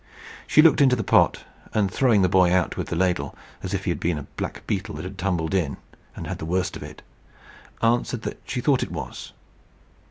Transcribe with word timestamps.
She 0.47 0.63
looked 0.63 0.81
into 0.81 0.95
the 0.95 1.03
pot, 1.03 1.43
and 1.75 1.91
throwing 1.91 2.23
the 2.23 2.27
boy 2.27 2.51
out 2.51 2.75
with 2.75 2.87
the 2.87 2.95
ladle, 2.95 3.37
as 3.61 3.71
if 3.71 3.83
he 3.85 3.91
had 3.91 3.99
been 3.99 4.17
a 4.17 4.25
black 4.35 4.65
beetle 4.65 4.95
that 4.95 5.03
had 5.05 5.15
tumbled 5.19 5.53
in 5.53 5.77
and 6.15 6.25
had 6.25 6.29
had 6.29 6.37
the 6.39 6.45
worst 6.45 6.75
of 6.75 6.81
it, 6.81 7.03
answered 7.83 8.23
that 8.23 8.41
she 8.43 8.61
thought 8.61 8.81
it 8.81 8.89
was. 8.91 9.31